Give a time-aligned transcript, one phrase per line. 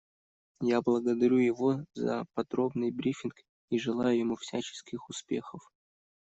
[0.63, 3.35] Я благодарю его за подробный брифинг
[3.69, 5.61] и желаю ему всяческих успехов.